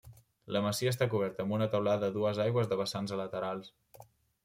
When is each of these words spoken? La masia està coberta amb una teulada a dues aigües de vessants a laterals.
La 0.55 0.61
masia 0.67 0.93
està 0.93 1.07
coberta 1.11 1.45
amb 1.45 1.55
una 1.59 1.69
teulada 1.75 2.09
a 2.09 2.17
dues 2.19 2.43
aigües 2.49 2.73
de 2.75 2.83
vessants 2.83 3.19
a 3.19 3.25
laterals. 3.25 3.75